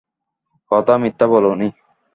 [0.71, 1.67] কথা মিথ্যা বলোনি।